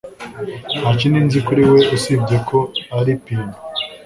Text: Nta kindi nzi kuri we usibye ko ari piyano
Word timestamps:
Nta 0.79 0.89
kindi 0.99 1.19
nzi 1.25 1.39
kuri 1.47 1.61
we 1.69 1.79
usibye 1.95 2.37
ko 2.49 2.59
ari 2.97 3.11
piyano 3.23 3.55